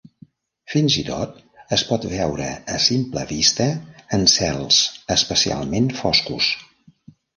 Fins 0.75 0.95
i 1.01 1.03
tot 1.09 1.35
es 1.75 1.83
pot 1.89 2.07
veure 2.13 2.47
a 2.77 2.79
simple 2.85 3.27
vista 3.33 3.67
en 4.19 4.25
cels 4.37 4.81
especialment 5.17 5.95
foscos. 6.03 6.49